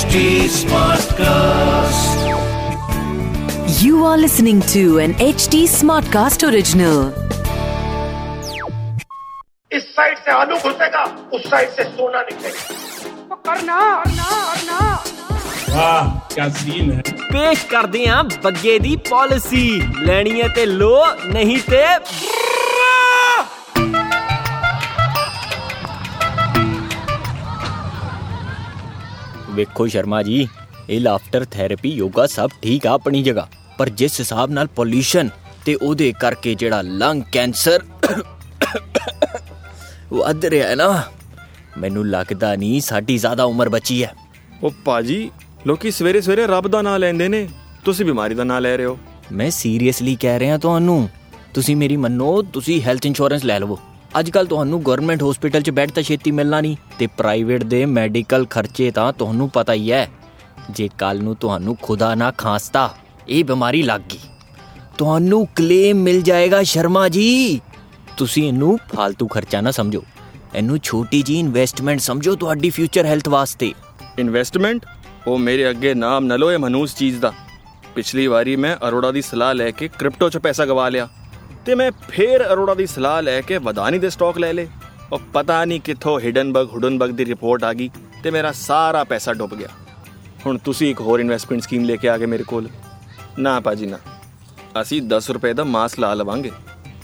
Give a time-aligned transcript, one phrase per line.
[0.00, 2.20] HD Smartcast.
[3.82, 7.00] You are listening to an HD Smartcast original.
[9.70, 14.80] इस side से आलू घुसेगा उस साइड से सोना निकलेगा करना करना करना
[15.74, 19.66] वाह क्या सीन है पेश कर दिया बग्गे दी पॉलिसी
[20.06, 20.96] लेनी है ते लो
[21.34, 21.84] नहीं ते
[29.60, 30.46] ਵੇਖੋ ਸ਼ਰਮਾ ਜੀ
[30.90, 33.46] ਇਹ ਲਾਫਟਰ ਥੈਰੇਪੀ ਯੋਗਾ ਸਭ ਠੀਕ ਆ ਆਪਣੀ ਜਗ੍ਹਾ
[33.78, 35.28] ਪਰ ਜਿਸ ਹਿਸਾਬ ਨਾਲ ਪੋਲੂਸ਼ਨ
[35.64, 37.82] ਤੇ ਉਹਦੇ ਕਰਕੇ ਜਿਹੜਾ ਲੰਗ ਕੈਂਸਰ
[40.12, 41.02] ਵੱਧ ਰਿਹਾ ਹੈ ਨਾ
[41.78, 44.12] ਮੈਨੂੰ ਲੱਗਦਾ ਨਹੀਂ ਸਾਡੀ ਜ਼ਿਆਦਾ ਉਮਰ ਬਚੀ ਹੈ।
[44.62, 45.30] ਉਹ ਭਾਜੀ
[45.66, 47.48] ਲੋਕੀ ਸਵੇਰੇ ਸਵੇਰੇ ਰੱਬ ਦਾ ਨਾਮ ਲੈਂਦੇ ਨੇ
[47.84, 48.98] ਤੁਸੀਂ ਬਿਮਾਰੀ ਦਾ ਨਾਮ ਲੈ ਰਹੇ ਹੋ।
[49.32, 51.08] ਮੈਂ ਸੀਰੀਅਸਲੀ ਕਹਿ ਰਿਹਾ ਤੁਹਾਨੂੰ
[51.54, 53.78] ਤੁਸੀਂ ਮੇਰੀ ਮੰਨੋ ਤੁਸੀਂ ਹੈਲਥ ਇੰਸ਼ੋਰੈਂਸ ਲੈ ਲਵੋ।
[54.18, 58.46] ਅੱਜ ਕੱਲ ਤੁਹਾਨੂੰ ਗਵਰਨਮੈਂਟ ਹਸਪੀਟਲ 'ਚ ਬੈੱਡ ਤਾਂ ਛੇਤੀ ਮਿਲਣਾ ਨਹੀਂ ਤੇ ਪ੍ਰਾਈਵੇਟ ਦੇ ਮੈਡੀਕਲ
[58.46, 60.08] ਖਰਚੇ ਤਾਂ ਤੁਹਾਨੂੰ ਪਤਾ ਹੀ ਹੈ।
[60.70, 62.94] ਜੇ ਕੱਲ ਨੂੰ ਤੁਹਾਨੂੰ ਖੁਦਾ ਨਾ ਖਾਸਤਾ,
[63.28, 64.18] ਇਹ ਬਿਮਾਰੀ ਲੱਗ ਗਈ।
[64.98, 67.60] ਤੁਹਾਨੂੰ ਕਲੇਮ ਮਿਲ ਜਾਏਗਾ ਸ਼ਰਮਾ ਜੀ।
[68.16, 70.04] ਤੁਸੀਂ ਇਹਨੂੰ ਫालतू ਖਰਚਾ ਨਾ ਸਮਝੋ।
[70.54, 73.74] ਇਹਨੂੰ ਛੋਟੀ ਜੀ ਇਨਵੈਸਟਮੈਂਟ ਸਮਝੋ ਤੁਹਾਡੀ ਫਿਊਚਰ ਹੈਲਥ ਵਾਸਤੇ।
[74.18, 74.86] ਇਨਵੈਸਟਮੈਂਟ
[75.26, 77.32] ਉਹ ਮੇਰੇ ਅੱਗੇ ਨਾਮ ਨਾ ਲਓ ਇਹ ਮਨੂਸ ਚੀਜ਼ ਦਾ।
[77.94, 81.08] ਪਿਛਲੀ ਵਾਰੀ ਮੈਂ ਅਰੋੜਾ ਦੀ ਸਲਾਹ ਲੈ ਕੇ ਕ੍ਰਿਪਟੋ 'ਚ ਪੈਸਾ ਗਵਾ ਲਿਆ।
[81.66, 84.68] ਤੇ ਮੈਂ ਫੇਰ ਅਰੋੜਾ ਦੀ ਸਲਾਹ ਲੈ ਕੇ ਵਦਾਨੀ ਦੇ ਸਟਾਕ ਲੈ ਲੇ
[85.12, 87.90] ਉਹ ਪਤਾ ਨਹੀਂ ਕਿੱਥੋਂ ਹਿਡਨਬਰਗ ਹੁਡਨਬਰਗ ਦੀ ਰਿਪੋਰਟ ਆ ਗਈ
[88.22, 89.68] ਤੇ ਮੇਰਾ ਸਾਰਾ ਪੈਸਾ ਡੁੱਬ ਗਿਆ।
[90.46, 92.68] ਹੁਣ ਤੁਸੀਂ ਇੱਕ ਹੋਰ ਇਨਵੈਸਟਮੈਂਟ ਸਕੀਮ ਲੈ ਕੇ ਆ ਗਏ ਮੇਰੇ ਕੋਲ।
[93.38, 93.98] ਨਾ ਭਾਜੀ, ਨਾ।
[94.82, 96.50] ਅਸੀਂ 10 ਰੁਪਏ ਦਾ ਮਾਸ ਲਾ ਲਵਾਂਗੇ,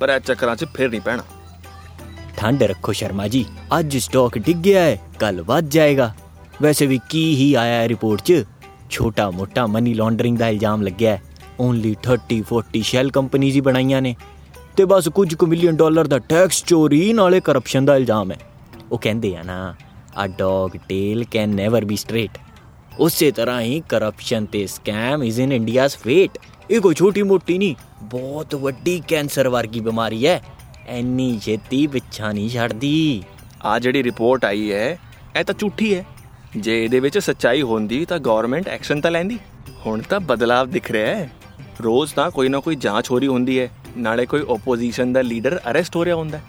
[0.00, 1.22] ਪਰ ਇਹ ਚੱਕਰਾਂ 'ਚ ਫਿਰ ਨਹੀਂ ਪੈਣਾ।
[2.36, 3.44] ਠੰਡ ਰੱਖੋ ਸ਼ਰਮਾ ਜੀ,
[3.78, 6.12] ਅੱਜ ਸਟਾਕ ਡਿੱਗ ਗਿਆ ਹੈ ਕੱਲ ਵੱਧ ਜਾਏਗਾ।
[6.62, 8.44] ਵੈਸੇ ਵੀ ਕੀ ਹੀ ਆਇਆ ਹੈ ਰਿਪੋਰਟ 'ਚ?
[8.90, 11.22] ਛੋਟਾ ਮੋਟਾ ਮਨੀ ਲਾਂਡਰਿੰਗ ਦਾ ਇਲਜ਼ਾਮ ਲੱਗਿਆ ਹੈ।
[11.60, 14.16] ਓਨਲੀ 30 40 ਸ਼ੈਲ ਕੰਪਨੀਆਂ ਹੀ ਬਣਾਈਆਂ ਨੇ।
[14.78, 18.36] ਤੇ ਬਸ ਕੁਝ ਕੁ ਮਿਲੀਅਨ ਡਾਲਰ ਦਾ ਟੈਕਸ ਚੋਰੀ, ਨਾਲੇ ਕਰਪਸ਼ਨ ਦਾ ਇਲਜ਼ਾਮ ਹੈ।
[18.92, 19.74] ਉਹ ਕਹਿੰਦੇ ਆ ਨਾ
[20.16, 22.38] ਆ dog tail can never be straight
[22.98, 26.38] ਉਸੇ ਤਰ੍ਹਾਂ ਹੀ ਕਰਪਸ਼ਨ ਤੇ scam is in India's fate
[26.70, 30.42] ਇਹ ਕੋਈ ਛੋਟੀ ਮੋਟੀ ਨਹੀਂ, ਬਹੁਤ ਵੱਡੀ ਕੈਂਸਰ ਵਰਗੀ ਬਿਮਾਰੀ ਹੈ।
[30.88, 33.22] ਐਨੀ ਛੇਤੀ ਪਿੱਛਾ ਨਹੀਂ ਛੱਡਦੀ।
[33.62, 34.98] ਆ ਜਿਹੜੀ ਰਿਪੋਰਟ ਆਈ ਹੈ,
[35.40, 36.04] ਇਹ ਤਾਂ ਝੂਠੀ ਹੈ।
[36.56, 39.38] ਜੇ ਇਹਦੇ ਵਿੱਚ ਸੱਚਾਈ ਹੁੰਦੀ ਤਾਂ ਗਵਰਨਮੈਂਟ ਐਕਸ਼ਨ ਤਾਂ ਲੈਂਦੀ।
[39.86, 41.30] ਹੁਣ ਤਾਂ ਬਦਲਾਅ ਦਿਖ ਰਿਹਾ ਹੈ।
[41.82, 45.59] ਰੋਜ਼ ਤਾਂ ਕੋਈ ਨਾ ਕੋਈ ਜਾਂਚ ਹੋ ਰਹੀ ਹੁੰਦੀ ਹੈ। ਨਾਲੇ ਕੋਈ ਆਪੋਜੀਸ਼ਨ ਦਾ ਲੀਡਰ
[45.71, 46.43] ਅਰੈਸਟ ਹੋ ਰਿਹਾ ਹੁੰਦਾ ਹੈ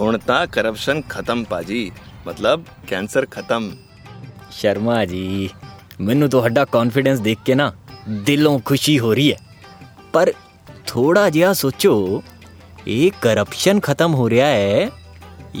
[0.00, 1.90] ਹੁਣ ਤਾਂ ਕਰਪਸ਼ਨ ਖਤਮ ਪਾਜੀ
[2.26, 3.70] ਮਤਲਬ ਕੈਂਸਰ ਖਤਮ
[4.50, 5.48] ਸ਼ਰਮਾ ਜੀ
[6.00, 7.72] ਮੈਨੂੰ ਤੁਹਾਡਾ ਕੌਨਫੀਡੈਂਸ ਦੇਖ ਕੇ ਨਾ
[8.24, 9.36] ਦਿਲੋਂ ਖੁਸ਼ੀ ਹੋ ਰਹੀ ਹੈ
[10.12, 10.32] ਪਰ
[10.86, 12.22] ਥੋੜਾ ਜਿਹਾ ਸੋਚੋ
[12.88, 14.88] ਇਹ ਕਰਪਸ਼ਨ ਖਤਮ ਹੋ ਰਿਹਾ ਹੈ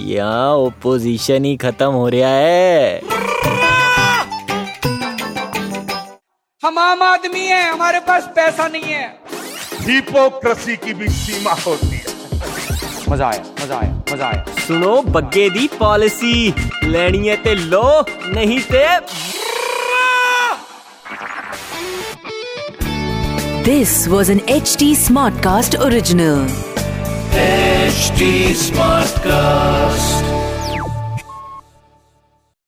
[0.06, 0.32] ਜਾਂ
[0.66, 3.00] ਆਪੋਜੀਸ਼ਨ ਹੀ ਖਤਮ ਹੋ ਰਿਹਾ ਹੈ
[6.62, 9.04] हम आम आदमी है हमारे पास पैसा नहीं है
[9.87, 12.13] हिपोक्रेसी की भी सीमा होती है।
[13.09, 16.53] मज़ा आया मज़ा आया मज़ा आया। सुनो बग्गे दी पॉलिसी।
[16.83, 18.85] लेनी है ते लो नहीं ते
[23.65, 24.95] this was N H T
[25.43, 26.47] Smartcast original
[27.39, 28.53] H T
[29.27, 30.33] Smartcast